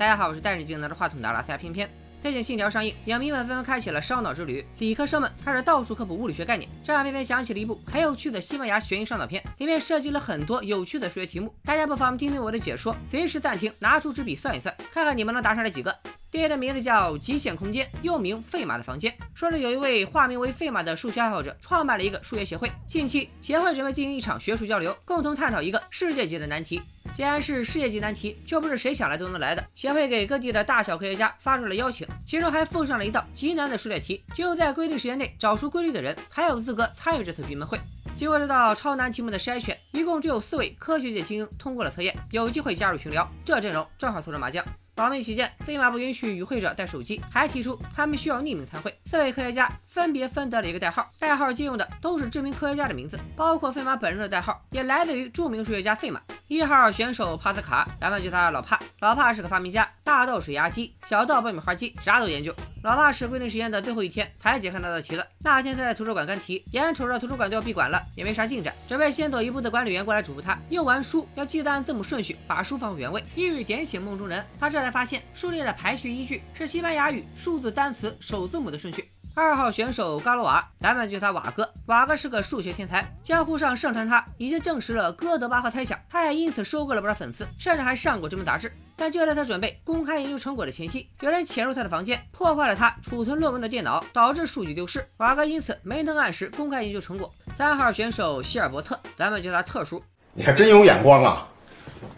[0.00, 1.86] 大家好，我是戴眼镜拿着话筒的阿拉斯加偏偏。
[2.22, 11.54] 最近《信条》上映，影迷们纷纷开启了烧脑之旅，理科生们开始到处科普物理学概念，这让偏偏想起了一部很有趣的西班牙悬疑烧脑片，里面涉及了很多有趣的数学题目。
[11.66, 15.94] 大家不妨听听我的解说，随时暂停，拿出纸笔算一算，看看你们能答上来几个。
[16.30, 26.80] 电影的名字叫《极限空间》，又名《费马的房间》，说是有一位化名为费马的数学爱好者创办了一个数学协会，近期协会准备进行一场学术交流，共同探讨一个世界级的难题。
[27.12, 29.64] 既然是世界级难题，就不是谁想来都能来的。
[29.74, 37.76] 协会给各地的大小科学家发出了邀请，其中还附上了一道极难的数学题，只有在规定时间内找出规律的人，才有资格参与这次闭门会。
[38.14, 43.28] 经过这道超难题目的筛选，一共只有四位科学界精英通过了测验，有机会加入群聊。
[43.44, 44.64] 这阵容正好凑成麻将。
[45.00, 48.94] 保密起见，飞马不允许与会者带手机，还提出他们需要匿名参会。
[49.06, 56.20] 四位科学家分别分得了一个代号，代号借用的都是知名科学家的名字，包括费马本人的代号也来自于著名数学家费马。
[56.50, 58.76] 一号选手帕斯卡，咱们叫他老帕。
[58.98, 62.52] 老帕是个发明家，大到水压机，小到爆米花机，啥都研究。
[62.82, 65.24] 老帕是规定时间的最后一天才解开那道题的。
[65.44, 74.44] 那天他在图书馆干题，眼瞅着图书馆都要闭馆了，也没啥进展，准备先走一步的管理员过来嘱咐他，用完书要记得按字母顺序把书放回原位，一语点醒梦中人。
[74.58, 79.04] 他这才发现书列的排序依据是西班牙语数字单词首字母的顺序。
[79.40, 81.66] 二号选手嘎罗瓦，咱们叫他瓦哥。
[81.86, 88.70] 瓦哥是个数学天才，江湖上盛传他已经证实了哥德巴赫猜想，他也因此收获了不少粉丝，甚至还上过这门杂志。
[88.96, 95.02] 但就在他准备公开研究成果的前夕，有人潜入他的房间，破坏了他储存论文的电脑，导致数据丢失。
[95.16, 97.32] 瓦哥因此没能按时公开研究成果。
[97.56, 100.02] 三号选手希尔伯特，咱们叫他特殊。
[100.34, 101.48] 你还真有眼光啊！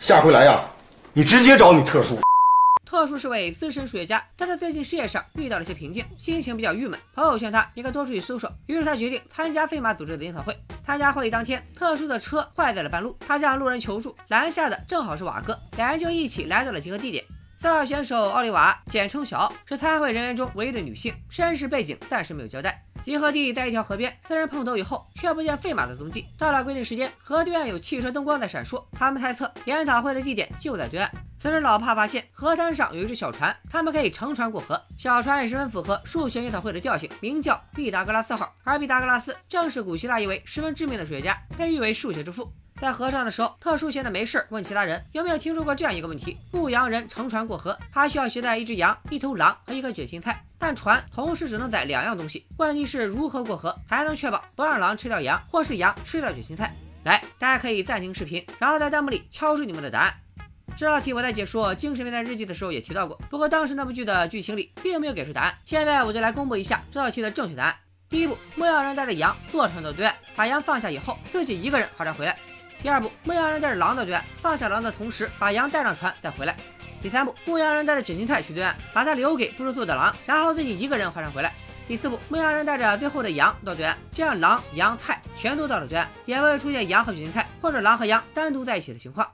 [0.01, 0.61] 下回来呀，
[1.13, 2.19] 你直接找你特殊。
[2.93, 7.01] 特殊是位资深数学家，但是最近事业上遇到了些瓶颈，心情比较郁闷。
[7.15, 10.55] 朋友劝他应该多出去搜索，于是他决定参加费马组织的研讨会。
[10.85, 17.25] 参加会议当天，特殊的车坏在了半路，他向路人求助，拦下的正好是瓦哥，两人就一起来到了集合地点。
[17.63, 22.85] 四号选手奥利瓦，简称小奥，是参会人员中唯一的女性，身世背景暂时没有交代。
[23.05, 26.27] 集合地在一条河边，四人碰头以后，却不见费马的踪迹。
[26.37, 31.09] 到了规定时间，河对岸有汽车灯光在闪烁，他们猜测研讨会的地点就在对岸。
[31.39, 34.83] 此时，老帕发现河滩上有一只小船，他们可以乘船过河。
[34.99, 38.53] 小船也十分符合数学研讨会的调性，名叫毕达哥拉斯号。
[38.65, 42.53] 而毕达哥拉斯正是古希腊一位十分知名的数学家，被誉为数学之父。
[42.81, 52.45] 在河上的时候，特殊闲的没事问其他人有没有听说过这样一个问题：牧羊人乘船过河，他需要携带一只羊、一头狼和一颗卷心菜，但船同时只能载两样东西。
[52.57, 56.75] 问题是如何过河还能确保不让狼吃掉羊，或是羊吃掉卷心菜？
[57.05, 60.15] 来，大家可以暂停视频，然后在弹幕里敲出你们的答案。
[60.77, 65.55] 这道题我在解说《精神变态日记》的时候也提到过，不过当时那部剧的剧情里并没有给出答案。
[65.65, 67.77] 现在我就来公布一下这道题的正确答案。
[68.09, 72.37] 第一步，牧羊人带着羊坐船到对岸，把羊放下以后，自己一个人划船回来。
[72.83, 76.57] 第二步，牧羊人带着狼到对岸，放下狼的同时，把羊带上船再回来。
[77.01, 81.53] 第三步，牧羊人带着卷心菜去对岸，把它留给不知足的狼，然后自己一个人划船回来。
[81.87, 89.31] 第四步，牧羊人带着最后的羊到对岸，这样狼、羊、菜全都到了对岸，也不会出现羊和卷心菜或者狼和羊单独在一起的情况。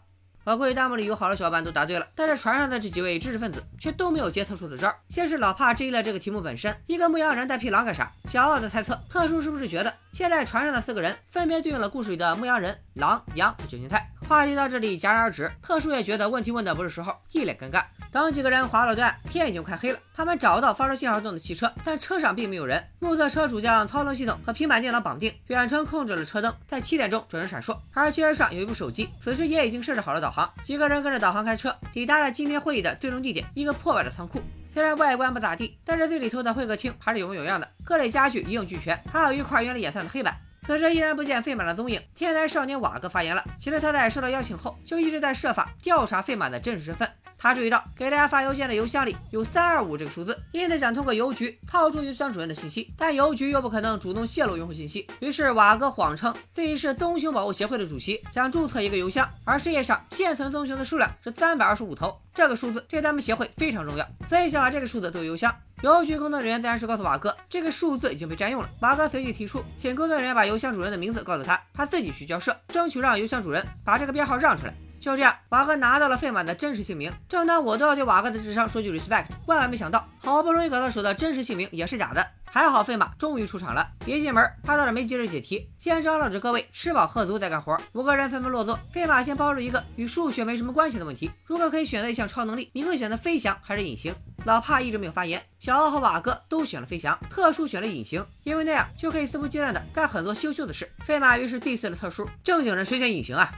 [0.48, 4.91] 宝贵弹幕里有好多小伙伴都答对了，但是船上的这几位知识分子却都没有接特殊的招。
[5.10, 8.10] 先是老帕质疑了这个题目本身，一个牧羊人带匹狼干啥？
[8.31, 14.10] 小奥的猜测，特殊是不是觉得现在船上的四个人分别对应了故事里的牧羊人、狼、羊和卷心菜？
[14.26, 17.82] 话题到这里戛然而止，特殊也觉得问题问的不是时候，一脸尴尬。
[18.10, 19.98] 等几个人划到对岸，天已经快黑了。
[20.14, 22.82] 他们找到发出信号灯的汽车，但车上并没有人。
[23.00, 27.76] 目测车主将操纵系统和平板电脑绑定，远程控制了车灯，在七点钟准时闪烁。
[27.92, 30.50] 而汽车上有一部手机，此时也已经设置好了导航。
[30.62, 34.42] 几个人跟着导航开车，抵达了今天会议的最终地点——一个破败的仓库。
[34.72, 40.36] 虽然外观不咋地，但是最里头的会客厅还是有模有样的，各类家具一应俱全，还有一块用来演算的黑板。
[40.69, 43.43] 此时依然不见费马的踪影，天才少年瓦哥发言了。
[43.59, 47.11] 其实他在收到邀请后，就一直在设法调查费马的真实身份。
[47.39, 55.06] 他注意到给大家发邮件的邮箱里有三二五这个数字，因此想通过邮局套出邮箱主人的信息，但邮局又不可能主动泄露用户信息。
[55.21, 65.52] 于是瓦哥谎称自己是棕熊保护协会的主席，想注册一个邮箱，而世界上现存棕熊的数量是三百二十五头，这个数字对咱们协会非常重要，所以想把这个数字作为邮箱。
[65.82, 68.69] 邮局工作人员自然是告诉瓦哥，这个数字已经被占用了。
[68.79, 74.75] 瓦哥随即提出，请工作人员把邮箱主人的名字告诉他，他自己去交涉，争取让邮箱主人把这个编号让出来。
[75.08, 77.10] 就这样，瓦哥拿到了费马的真实姓名。
[77.31, 82.26] 正当我都要对瓦哥的智商说句 respect，万万没想到，好不容易搞到手的真实姓名也是假的。
[82.50, 83.87] 还好费马终于出场了。
[84.05, 87.75] 一进门，他倒是没急着解题，先张罗着各位吃饱喝足再干活。
[87.94, 94.14] 五个人纷纷落座，费马先抛出一个与数学没什么关系的问题：如果可以选择一项超能力，你会选择飞翔还是隐形？
[94.44, 100.90] 老帕一直没有发言，小奥和瓦哥都选了飞翔，特殊选了隐形，因为那样就可以肆无忌惮的干很多羞羞的事。
[101.06, 103.50] 费马于是 diss 了特殊，正经人谁选隐形啊？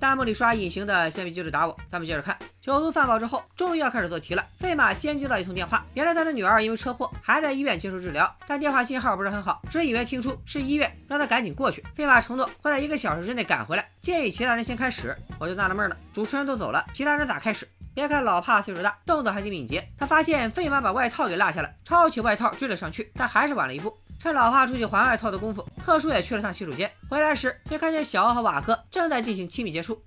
[0.00, 2.36] 弹幕里刷隐形的，先别急着打我，咱们接着看。
[2.60, 4.44] 酒足饭饱之后，终于要开始做题了。
[4.58, 11.82] 费马先接到一通电话，原来他的女儿因为车祸还在医院接受治疗，但电话信号不是很好，只以为听出是医院，让他赶紧过去。
[11.94, 15.16] 费马承诺会在一个小时之内赶回来，建议其他人先开始。
[15.38, 17.68] 我就纳了闷了，主持人都走了，其他人咋开始？
[17.94, 19.86] 别看老帕岁数大，动作还挺敏捷。
[19.96, 23.96] 他发现费马把外套给落下了，抄起外套追了上去，但还是晚了一步。
[24.24, 26.90] 趁老帕出去还外套的功夫，特殊也去了趟洗手间。
[27.10, 30.02] 回来时却看见小奥和瓦哥正在进行亲密接触。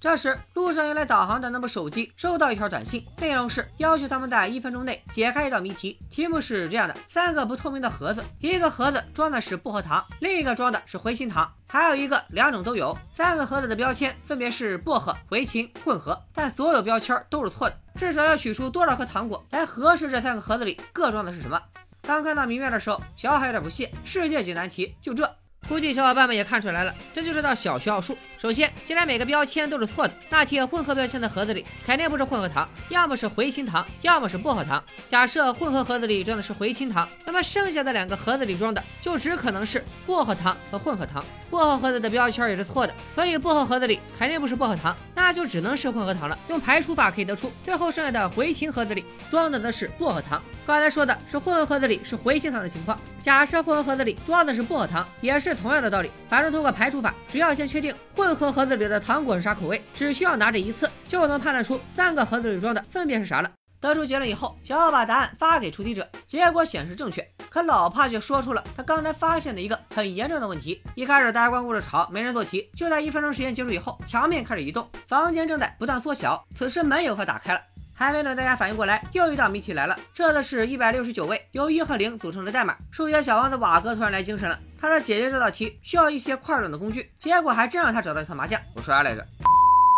[0.00, 5.98] 这时，路上用来导航的那部手机收到一条短信，内容是要求他们在一分钟内解开一道谜题。
[6.10, 12.96] 题目是这样的：三个不透明的盒子，一个盒子装的是薄荷糖，另一个装的是回心糖，还有一个两种都有。
[13.12, 17.78] 三个盒子的标签分别是薄荷、回形、混合，但所有标签都是错的。
[17.94, 21.60] 至少要取出多少颗糖果来核实这三个盒子里各装的是什么？
[22.00, 25.30] 刚看到谜面的时候，小海有点不屑，世界级难题就这。
[25.70, 28.18] 估计小伙伴们也看出来了，这就是道小学奥数。
[28.36, 34.82] 首先，既然每个标签都是错的，那贴混合标签的盒子里肯定不是混合糖，要么是回心糖，要么是薄荷糖。
[35.06, 41.24] 假设混合盒子里装的是回心糖，那么剩下的两个盒子里装的就只可能是薄荷糖和混合糖。
[41.50, 46.38] 薄荷盒子的标签也是错的，所以薄荷盒子里肯定不是薄荷糖，那就只能是混合糖了。
[46.48, 50.42] 用排除法可以得出，最后剩下的回形盒子里装的则是薄荷糖。
[50.66, 55.50] 刚才说的是混合盒子里是回形糖的情况，假设混合盒子里装的是薄荷糖，也是。
[55.60, 63.50] 同样的道理，反正通过排除法，只要先确定混合盒子里的糖果是啥口味，只需要拿着一次，就能判断出三个盒子里装的分别是啥了。
[63.80, 67.26] 得出结论以后，小奥把答案发给出题者，结果显示正确。
[67.48, 76.44] 可老帕却说出了他刚才发现的一个很严重的问题：一开始大家光顾着吵，没人做题，就在一分钟时间结束以后，墙面开始移动，房间正在不断缩小。
[76.54, 77.60] 此时门有快打开了。
[77.92, 79.94] 还没等大家反应过来，又一道谜题来了。
[80.14, 82.74] 这次是一百六十九位，由一和零组成的代码。
[82.90, 88.58] 数学小王子瓦哥突然来精神了，他说解决这道题需要一些块状的工具，结果还真让他找到一套麻将。
[88.74, 89.26] 我说啥来着？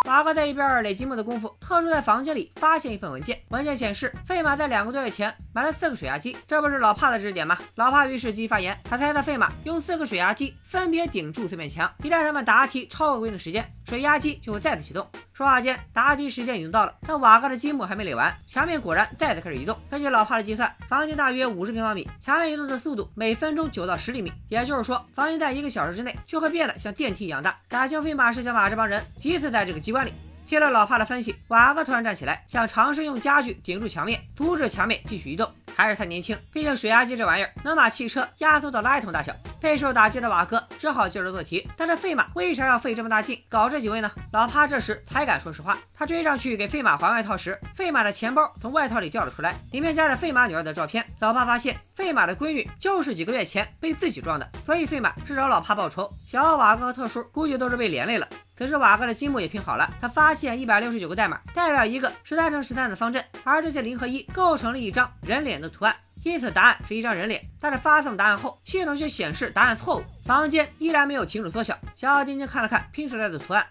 [0.05, 3.41] 马哥在一边累积木的功夫，特殊在房间里发现一份文件。
[3.49, 7.57] 文件显示，费马在两个多月前买了四个水压机，这不是老帕的指点吗？
[7.77, 15.07] 老帕于是激发言，他猜测费马用四个水压机分别顶住四面墙，一旦他们答题超过规定时间，水压机就会再次启动。
[15.33, 19.75] 说话间，答题时间已经到了，但瓦哥的积木还没垒完，墙面果然再次开始移动。
[19.91, 27.57] 根据老帕的计算，房间大约五十平方米，墙面移动的速度每分钟九到十厘米，也就是说，房间在一个小时之内就会变得像电梯一样大。
[27.67, 30.13] 感情飞马是想把这帮人挤死在这个机关里。
[30.47, 35.51] 听了老帕的分析，瓦哥突然站起来，想尝试用家具顶住墙面，阻止墙面继续移动。
[35.75, 39.33] 还是太年轻，毕竟水压机这玩意儿能把汽车压缩到垃圾桶大小。
[39.63, 44.11] 备受打击的瓦哥只好接着做题，但是费马为啥要费这么大劲搞这几位呢？
[44.33, 45.79] 老帕这时才敢说实话。
[45.95, 51.07] 他追上去给费马还外套时，费马的钱包从外套里掉了出来，里面夹着费马女儿的照片。
[51.21, 56.11] 老帕发现费马的闺女就是几个月前被自己撞的，所以费马是找老帕报仇。
[56.27, 58.29] 小奥瓦哥和特殊估计都是被连累了。
[58.57, 67.43] 此时瓦哥的积木也拼好了，他发现一百六十九个代码代表一个十三乘十三的方阵，而这些零和一构成了一张人脸的图案，因此答案是一张人脸。
[67.61, 71.79] 但是发送答案后，系统却显示答案错误，房间依然没有停止缩小。
[71.95, 73.67] 小奥定睛看了看拼出来的图案，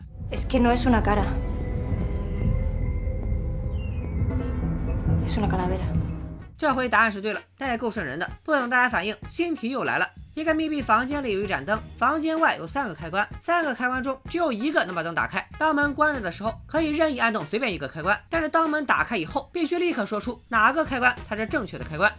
[6.58, 8.30] 这回答案是对了，但也够瘆人的。
[8.44, 10.08] 不等大家反应，新题又来了。
[10.34, 15.46] 一个密闭房间里有一盏灯，房间外有三个开关，三个开关中只有一个能把灯打开。
[15.58, 22.10] 当门关着的时候，可以任意按动随便一个开关，但是当门打开以后，必须立刻说出哪个开关才是正确的开关。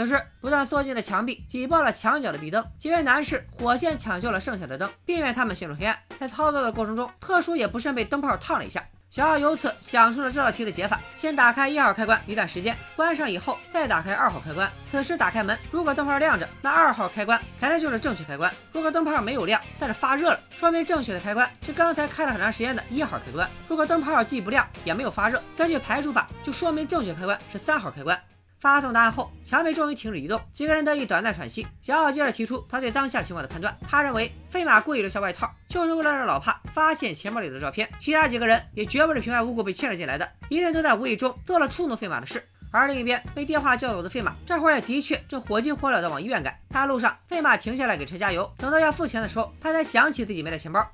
[0.00, 5.94] 此时，不断缩进的墙壁挤爆了墙角的壁灯，几位男士火线抢救了剩下的灯，避免他们陷入黑暗。
[6.18, 8.82] 在操作的过程中，特殊也不慎被灯泡烫了一下。
[9.10, 14.70] 小奥由此想出了这道题的解法：先打开一号开关一段时间，关上以后再打开二号开关。
[14.90, 28.18] 此时打开门，如果灯泡亮着，那二号开关肯定就是正确开关；如果灯泡没有亮，但是发热了，说明正确的开关是刚才开了很长时间的一号开关；如果灯泡既不亮也没有发热，根据排除法就说明正确开关是三号开关。
[28.60, 31.66] 发送答案后，墙面终于停止移动，几个人得以短暂喘息。
[31.80, 37.88] 小奥接着提出他对当下情况的判断，他认为飞马故意留下外套，就是为了让老帕发现钱包里的照片。
[37.98, 42.44] 其他几个人也绝不是平白无故被牵了进来的，一定都在无意中做了触怒飞马的事。
[42.70, 46.56] 而另一边被电话叫走的费马，这会儿也的确正火急火燎的往医院赶。
[46.68, 50.86] 他路上，费马停下来给车加油，等到要付钱的时候，他才想起自己没带钱包。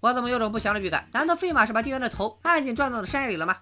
[0.00, 1.06] 我怎么有种不祥的预感？
[1.12, 3.54] 难道费马是把店员的头按紧撞到了山里了吗？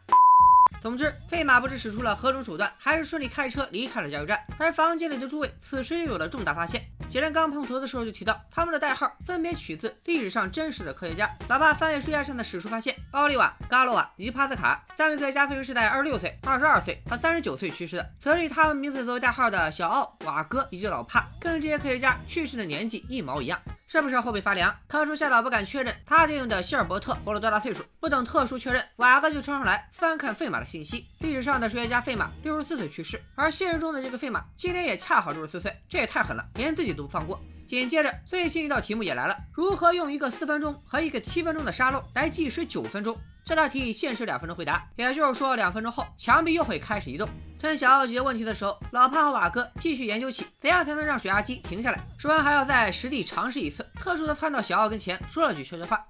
[0.80, 4.40] 总之，费马不知使出了何种手段，还是顺利开车离开了加油站。
[4.56, 11.28] 而房间里的诸位此时又有了重大发现：几人刚碰头的时候就提到，他们的代号分别取自历史上真实的科学家。
[11.48, 18.10] 老爸翻阅书架上的史书，发现奥利瓦、嘎罗瓦以及帕斯卡三位科学家分别是在二十六岁、二十二岁和三十九岁去世的。
[18.20, 23.60] 此里他们名字作为代号的小奥、瓦哥以及老帕，跟这些科学家去世的年纪一毛一样。
[23.90, 24.76] 是不是后背发凉？
[24.86, 27.82] 特殊向导不敢确认他电用的希尔伯特活了多大岁数。
[27.98, 31.06] 不等特殊确认，瓦哥就冲上来翻看费马的信息。
[31.20, 37.40] 历史上的数学家费马六十四岁去世，而现实中的这个费马今年也恰好六十四岁，这也太狠了，连自己都不放过。
[37.66, 43.16] 紧接着最新一道题目也来了：如何用一个四分钟和一个七分钟的沙漏来计时九分钟？
[43.48, 47.26] 这道题限时两分钟回答，也就是说两分钟后墙壁又会开始移动。
[47.58, 51.98] 趁小奥解决问题的时候，老帕和瓦哥继续研究起怎样才能让水压机停下来。
[52.18, 56.04] 说完还要再实地尝试一次，特殊的窜到小奥跟前说了句悄悄话。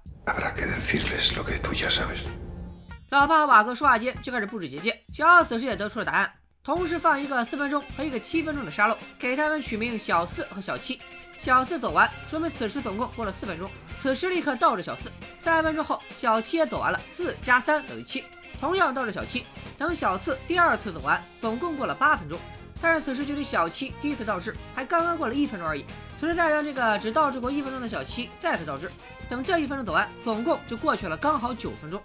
[3.09, 6.29] 老帕和瓦哥说话间就开始布置结界，小奥此时也得出了答案，
[6.61, 10.99] 同时放一个四分钟和一个七分钟的沙漏，给他们取名小四和小七。
[11.39, 13.71] 小四走完，说明此时总共过了四分钟。
[13.97, 15.09] 此时立刻倒着小四，
[15.41, 18.25] 三分钟后小七也走完了，四加三等于七，
[18.59, 19.45] 同样倒着小七。
[19.77, 22.37] 等小四第二次走完，总共过了八分钟。
[22.81, 25.85] 但是此时距离小七第一次倒置还刚刚过了一分钟而已。
[26.17, 28.91] 此时再将这个只倒置过一分钟的小七再次倒置，
[29.29, 32.03] 等这一分钟走完，总共就过去了刚好九分钟。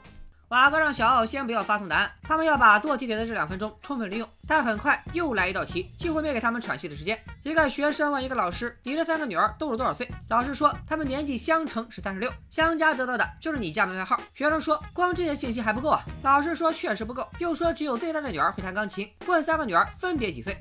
[0.48, 4.28] 瓦哥让小奥先不要发送答案，他们要把做题给的这两分钟充分利用。
[4.46, 7.18] 但很快又来一道题，几乎没给他们喘息的时间。
[7.42, 20.56] 一个学生问一个老师：“你这三个女儿都是多少岁？”老师说：“他们年纪相乘是三十六，相加得到的就是你家门牌号。”学生说：“光这些信息还不够啊！”老师说：“确实不够。”又说：“只有最大的女儿会弹钢琴。”问三个女儿分别几岁？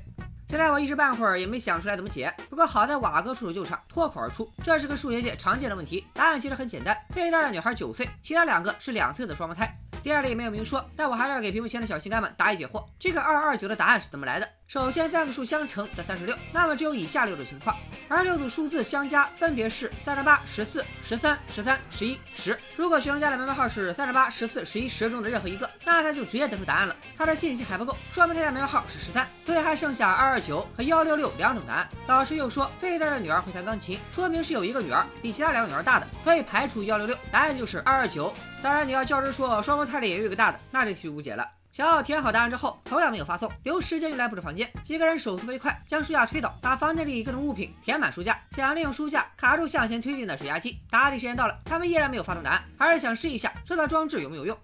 [0.54, 2.32] 虽然我一时半会儿也没想出来怎么解。
[2.48, 6.06] 不过好在瓦哥出手救场，脱口而出：“这是个数学界常见的问题。
[6.14, 9.68] 答案其实很简单，最大的女孩九岁，其他两个是两岁的双胞胎。”
[10.00, 12.84] 第二例没有明说，但我还是要给屏幕前的小心肝们答疑解惑。
[13.00, 14.48] 这个二二九的答案是怎么来的？
[14.66, 17.76] 首先，三个数相乘得三十六，那么只有以下六种情况，
[18.08, 22.58] 而六组数字相加分别是三十八、十四、十三、十三、十一、十。
[22.74, 26.96] 如果学生家的门牌号是三十八、十四、十一、十中的任何一个，那他就直接得出答案了。
[27.16, 31.88] 他的信息还不够，说明他家门牌号是十三，所以还剩下二二九和幺六六两种答案。
[32.08, 38.34] 老师又说，最大的女儿会弹钢琴，说明是有一个女儿比其他两个女儿大的，所以排除幺六六，答案就是二二九。
[38.60, 41.46] 当然，你要较真说双胞胎里也有一个大的，那这题就无解了。
[41.74, 44.70] 小奥填好答案之后，同样没有发送，留时间用来布置房间。
[44.80, 50.78] 几个人手速飞快，将书架推倒，把房间里各种物品填满书架，想利用书架卡住向前推进的水压机。
[50.88, 54.56] 答题时间到了，他们依然没有发送答案，还是想试一下这套装置有没有用。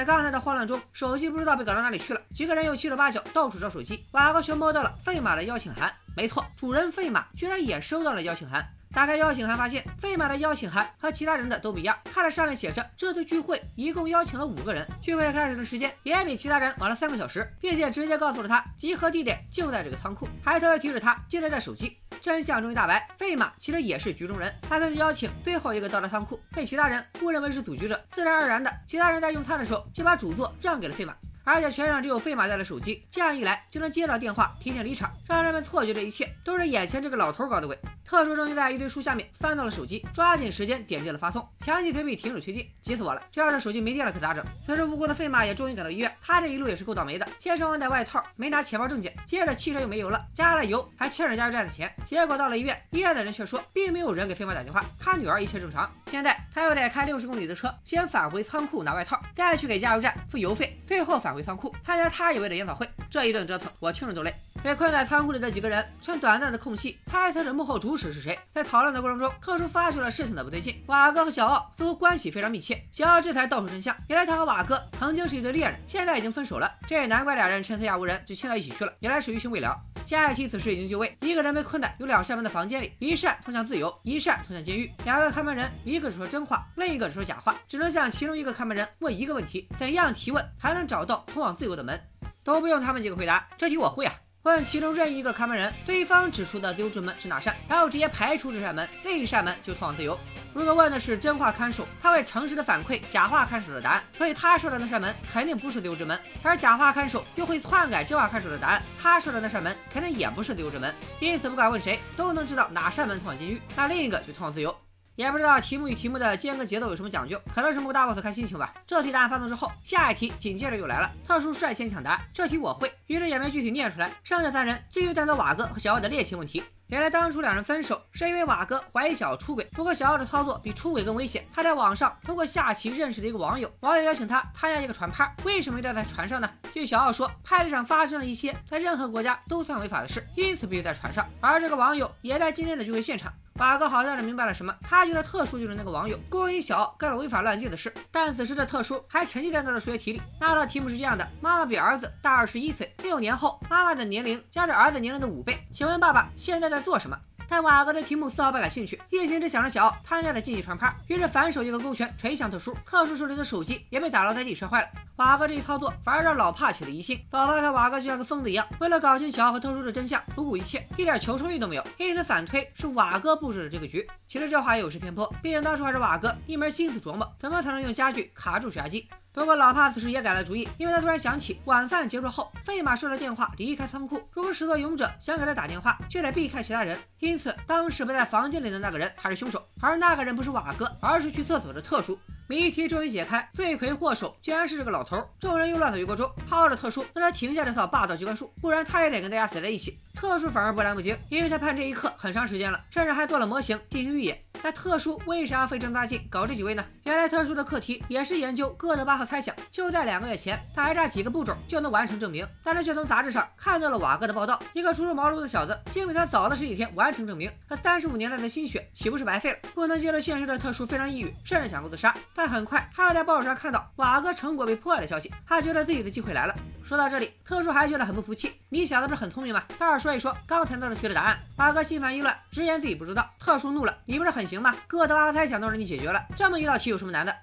[0.00, 2.20] 在刚才的慌乱中，手机不知道被搞到哪里去了。
[2.34, 4.02] 几个人又七手八脚到处找手机。
[4.12, 8.66] 瓦格熊摸到了费马的邀请函，没错，主人费马居然也收到了邀请函。
[8.94, 11.94] 打开邀请函，发现费马的邀请函和其他人的都不一样。
[12.02, 21.94] 看了上面写着，这次聚会一共邀请了五个人，聚会开始的时间也比其他人晚了三个小时，并且直接告诉了他集合地点就在这个仓库，还特别提示他记得带手机。
[22.20, 24.52] 真相终于大白，费马其实也是局中人。
[24.62, 31.14] 他根据邀请，最后一个到达仓库，被其他人误认为是组局者，自然而然的，其他人在用餐的时候就把主座让给了费马。
[31.52, 37.76] 而且全场只有费马带了手机，这样一来就能接到电话，提前离场，让人们错觉这一切都是眼前这个老头搞的鬼。
[38.04, 43.22] 特殊终于在一堆书下面翻到了手机，抓紧时间点击了发送，强击推币停止推进，急死我了！
[43.32, 44.44] 这要是手机没电了可咋整？
[44.64, 55.90] 此时无辜的费马也终于赶到医院，他这一路也是够倒霉的，先是忘带外套，没拿钱包证件，接着汽车又没油了，加了油还欠着加油站的钱，结果到了医院，医院的人却说并没有人给费马打电话，他女儿一切正常。
[56.06, 62.88] 现在他又得开六十公里的车，先返回仓库拿外套，再去给加油站付油费，最后返回仓库参加他以为的研讨会。
[63.10, 64.34] 这一顿折腾，我听着都累。
[64.62, 68.38] 被困在仓库里的几个人趁短暂的空隙猜测着幕后主使是谁。
[68.52, 70.82] 在讨论的过程中，特殊发觉了事情的不对劲。
[70.86, 73.96] 瓦哥和小奥似乎关系非常密切，想要这才道出真相。
[74.08, 76.70] 原来他和瓦哥曾经是一对恋人，现在已经分手了。
[76.86, 79.74] 这也难怪俩人趁四下无人就亲到一起去了，原来是余情未了。
[80.06, 84.90] 下一题此时已经就位，一个人被困在有两扇门的房间里，一扇通向自由，一扇通向监狱。
[85.04, 92.00] 两个看门人，一个是说真话，另一个是说假话，只能向其中一个看门人问一个问题：怎样提问才能找到通往自由的门？
[92.44, 94.14] 都不用他们几个回答，这题我会啊。
[94.44, 100.18] 问其中任意一个看门人，对方指出的自由之门是哪扇，然后直接排除这扇门，另一扇门就通往自由。
[100.54, 110.94] 如果问的是真话看守，他会诚实的反馈假话看守的答案，所以他说的那扇门肯定不是自由之门；而假话看守又会篡改真话看守的答案，他说的那扇门肯定也不是自由之门。
[111.20, 114.74] 因此，不管问谁，都能知道哪扇门通往监狱，那另一个就通往自由。
[115.20, 118.72] 也不知道题目与题目的间隔节奏有什么讲究，可能是某大 boss 看心情吧。
[118.86, 121.10] 这题答案发送之后，下一题紧接着又来了。
[121.26, 124.10] 特殊率先抢答，这题我会，于是也没具体念出来。
[124.24, 126.62] 剩下三人继续带走瓦哥和小奥的猎奇问题。
[126.90, 131.44] 原来当初两人分手是因为瓦哥怀疑小奥出轨，不过小奥的操作比出轨更危险。
[131.54, 136.50] 他在网上通过下棋认识了一个网友，网友邀请他参加一个船趴，为什么要在船上呢？
[136.74, 141.24] 据小奥说，派对上发生了一些在任何国家都算违法的事，因此必须在船上。
[141.40, 143.32] 而这个网友也在今天的聚会现场。
[143.54, 150.22] 瓦哥好像是明白了什么，他觉得特殊就是那个网友勾引小奥干了违法乱纪的事，但此时的特殊还沉浸在他的数学题里。
[150.40, 157.18] 那道题目是这样的：妈妈比儿子大二十一岁，六年后妈妈的年龄将是儿子年龄的五倍，请问爸爸现在在做什么？
[157.48, 164.88] 但瓦哥对题目丝毫不感兴趣，一心只想着小奥参加的竞技船趴，于是反手一个勾拳捶向特殊，特殊手里的手机也被打落在地摔坏了。
[165.16, 174.08] 瓦哥这一操作反而让老帕起了疑心，老帕看瓦哥就像个疯子一样，为了搞清小奥和特殊的真相，不顾一切，一点求生欲都没有，因此反推是瓦哥布置的这个局。
[174.28, 179.08] 其实这话也有失偏颇，毕竟当初还是瓦哥一门心思琢磨怎么才能用家具卡住水压机。
[179.32, 184.20] 不过老帕此时也改了主意，因为他突然想起晚饭结束后，费马收了电话离开仓库。
[184.32, 186.98] 如果始作俑者想给他打电话，就得避开其他人。
[187.20, 192.18] 因此，当时不在房间里的那个人他是凶手，而那个人不是瓦哥，而是去厕所的特殊。
[192.50, 195.24] 谜题终于解开，罪魁祸首居然是这个老头。
[195.38, 200.00] 众人又乱投一锅粥，靠着特殊让他停下这套霸道机关术，不然他也得跟大家死在一起。
[200.16, 204.36] 特殊反而波澜不惊，因为他盼这一刻很长时间了，甚至还做了模型进行预演。
[204.62, 206.84] 那特殊为啥要费这么大劲搞这几位呢？
[207.04, 209.54] 原来特殊的课题也是研究哥德巴赫猜想。
[209.70, 214.60] 就在两个月前，他还差几个步骤就能完成证明，但是却从杂志上看到了瓦哥的报道。
[214.74, 219.58] 一个初出茅庐的小子，竟比他早了十几天完成证明，他三十五年来的心血岂不是白费了？
[219.72, 222.12] 不能接受现实的特殊非常抑郁，甚至想过自杀。
[222.40, 226.54] 但很快，他又在报纸上看到瓦哥成果被破坏的消息，他觉得自己的机会来了。
[226.82, 228.50] 说到这里，特殊还觉得很不服气。
[228.70, 229.62] 你小子不是很聪明吗？
[229.78, 231.38] 倒是说一说刚才那道题的答案。
[231.58, 233.28] 瓦哥心烦意乱，直言自己不知道。
[233.38, 234.74] 特殊怒了，你不是很行吗？
[234.86, 237.36] 哥德巴赫猜想都让你解决了，这么一道题有什么难的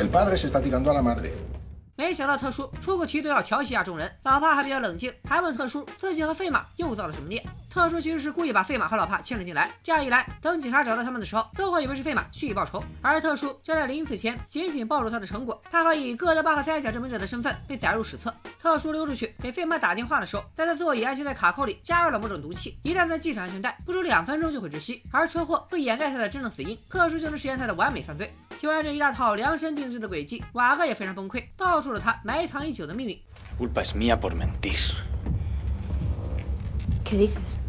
[0.00, 0.36] el padre?
[0.36, 0.46] se.
[0.48, 1.30] está tirando a la madre.
[1.94, 7.44] 没想到特殊出个题都要调戏下众人，老帕还比较冷静，还问特殊自己和费马又造了什么孽。
[7.70, 12.82] 特殊其实是故意把费马和老帕牵了进来，这样一来，等警察找到他们的时候，都会以为是费马蓄意报仇。
[13.02, 18.34] 而特殊就在临死前紧紧抱住他的成果，他和以哥德巴赫猜想证明者的身份被载入史册。
[18.62, 25.02] 特殊溜出去给费马打电话的时候，在他座椅安全带卡扣里加入了某种毒气，一旦他系上安全带，不出两分钟就会窒息。
[25.12, 28.32] 而车祸会掩盖他的真正死因，特殊就能实现他的完美犯罪。
[28.59, 33.21] 听完这一大套量身定制的诡计，瓦哥也非常崩溃，道出了他埋藏已久的秘密。
[33.57, 34.75] Culpa es mía por mentir.
[37.03, 37.59] ¿Qué dices?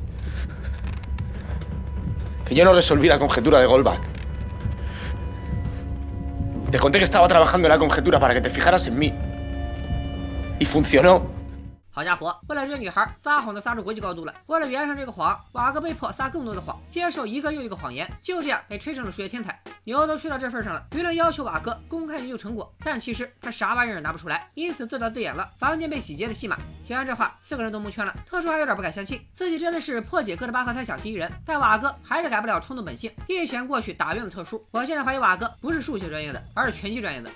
[2.44, 4.00] Que yo no resolví la conjetura de Goldbach.
[6.70, 9.12] Te conté que estaba trabajando en la conjetura para que te fijaras en mí.
[10.58, 11.30] Y funcionó.
[11.93, 14.33] 好家伙，为了这女孩，撒谎都撒出国际高度了。
[14.47, 19.59] 为了圆上这个谎，瓦哥被迫撒更多的谎，接受一个又一个谎言，就这样被吹成了数学天才。
[19.83, 26.57] 牛都吹到这份上了，舆论要求瓦哥公开研究成果，但其实他啥玩意儿也拿不出来，因此自导自演了房间被洗劫的戏码。
[26.87, 28.15] 听完这话，四个人都蒙圈了。
[28.25, 34.65] 特殊还有点不敢相信，自己真的是破解哥德巴赫猜想第一人，但瓦哥还是改不了冲动本性，一拳过去打晕了特殊。
[34.71, 37.29] 我现在怀疑瓦哥不是数学专业的，而是拳击专业的。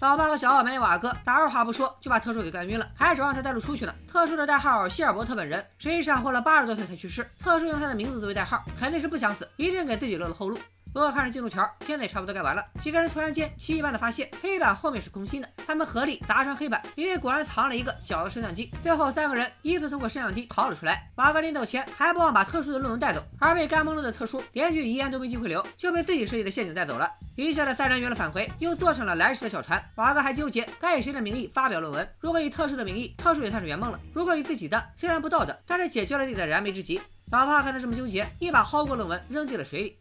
[0.00, 3.92] 老爸和小奥埋瓦哥，咋二话不说就把特殊给干晕了，还指望他带路出去呢。
[4.06, 7.28] 特殊的代号希尔伯特本人，实际上活了八十多岁才去世。
[7.42, 10.56] 特殊用他的名字作为代号，肯定是不想死，一定给自己留了后路。
[10.92, 12.64] 不过看着进度条，片子也差不多该完了。
[12.80, 18.70] 几个人突然间奇迹般的发现黑板后面是空心的，他们合力砸穿黑板，里面果然藏了一个小的摄像机。
[18.82, 21.08] 最后三个人依次通过摄像机逃了出来。
[21.16, 27.08] 瓦格临走前还不忘把特殊的论文带走，而被干懵了的特殊连句遗言都没机会留，就被自己设计的陷阱带走了。
[27.36, 29.80] 余下的三人圆了返回，又坐上了来时的小船。
[29.94, 32.08] 瓦格还纠结该以谁的名义发表论文。
[32.18, 37.00] 如果以特殊的名义，特殊也算是圆梦了；如果以自己的，虽然不道德，但是解决了自己的燃眉之急。
[37.30, 39.97] 老帕看他这么纠结，一把薅过论文扔进了水里。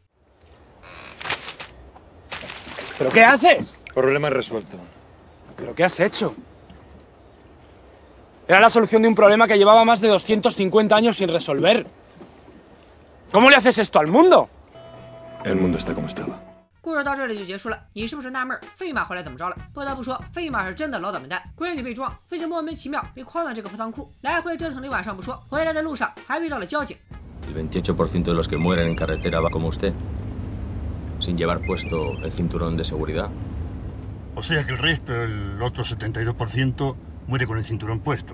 [2.99, 3.83] ¿Pero qué haces?
[3.95, 4.77] Problema resuelto.
[5.57, 6.35] ¿Pero qué has hecho?
[8.49, 11.87] Era la solución de un problema que llevaba más de 250 años sin resolver.
[13.31, 14.49] ¿Cómo le haces esto al mundo?
[15.45, 16.39] El mundo está como estaba.
[16.83, 19.57] 故事到这里就结束了，你是不是纳闷费马后来怎么着了？
[19.73, 26.97] 不得不说，费马是真的老倒霉蛋，闺女被撞，自己莫名其妙被框在这个破仓库，来回折腾了一晚上不说，回来的路上还遇到了交警。
[27.47, 29.93] El 28% de los que mueren en carretera va como usted.
[31.28, 33.30] sin llevar puesto el cinturón de seguridad.
[34.36, 36.96] O sea que el resto, el otro 72%,
[37.28, 38.34] muere con el cinturón puesto.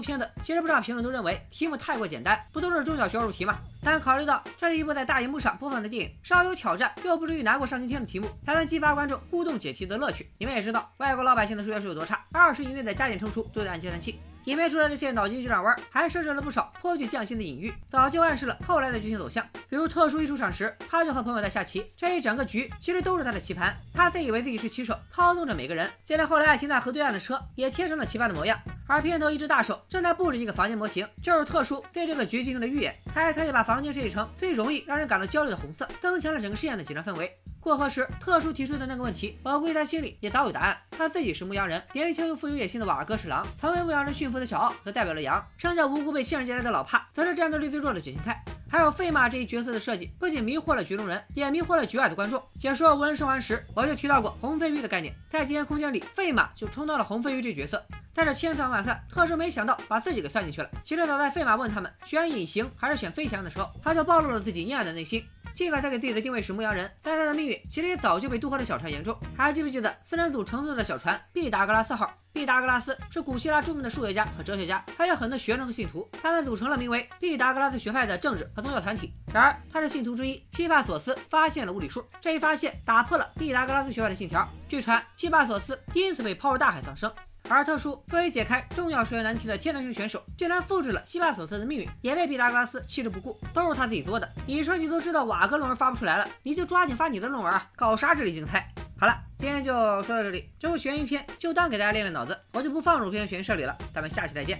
[0.00, 3.56] 片子其实不少评论都认为题目太过简单，不都是中小学入题吗？
[3.82, 10.30] 但考虑到这是一部在大荧幕上播放的电影，稍有挑战又不至于难过上青天的题目，才能激发观众互动解题的乐趣。
[10.38, 14.18] 你们也知道，外国老百姓的数学是有多差，二十以内的加减乘除都得按计算器。
[14.48, 19.46] 里面除了这些脑筋急转弯，还设置了不少颇具匠心的隐喻，早就暗示了后来的剧情走向。
[19.68, 25.86] 比如特殊一出场时，他就和朋友在下棋，这一整个局其实都是他的棋盘，他自以为自己是棋手，操纵着每个人。
[26.02, 28.58] 就连后来爱情在河对岸的车，也贴成了棋盘的模样。
[28.86, 32.96] 而片头一只大手正在布置一个房间模型，就是特殊对这个局进行的预演。
[33.14, 37.30] 他还特意把房间设计成最容易让人感到焦虑的红色，增强了整个试验的紧张氛围。
[37.68, 40.74] 过河时，特殊提出的那个问题，我估计他心里也早有答案。
[40.90, 48.42] 他自己是牧羊人，年轻又富有野心的瓦哥是狼，曾为牧羊人驯服的小奥则代表了羊，剩下无辜被信任进来的老帕，则是战斗力最弱的卷心菜。
[48.70, 52.42] 还有费马这一角色的设计，不仅迷惑了局中人，也迷惑了局外的观众。
[52.58, 57.84] 解说无人生还时，我就提到过红飞鱼的概念，在极限空间里，费马就充当了红飞鱼这角色。
[58.14, 60.68] 但是千算万算，特殊没想到把自己给算进去了。
[60.82, 65.24] 其实早在费马问他们选隐形还是选飞翔的时候，他就暴露了自己阴暗的内心。
[65.54, 69.16] 尽管他给自己的定位是牧羊人，但他的命运其实也早就被渡河的小船言中。
[69.36, 72.12] 还记不记得四人组乘坐的小船毕达哥拉斯号？
[72.32, 79.12] 毕达哥拉斯是古希腊著名的数学家和哲学家，还有很多学生和信徒，他们组成了名为毕达哥拉斯学派的政治和宗教团体。
[79.32, 84.46] 然而他是信徒之一，希帕索斯发现了物理数，这一发现打破了毕达哥拉斯学派的信条。
[84.68, 87.12] 据传希帕索斯因此被抛入大海丧生。
[87.48, 94.28] 而特殊作为解开重要数学难题的天才型选手，竟然复制了希帕索斯的命运，也被毕达哥拉斯弃之不顾，都是他自己做的。
[94.46, 97.66] 你说你都知道瓦格论文发不出来了，你就抓紧发你的论文啊！
[97.74, 98.72] 搞啥智力竞赛？
[99.00, 103.76] 好了，今天就说到这里，这部悬疑片就当给大家练练脑子，我就不放入片悬设里了。
[103.94, 104.58] 咱们下期再见，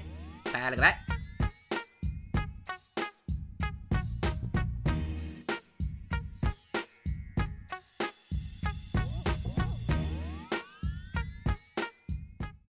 [0.53, 1.18] 拜了个拜。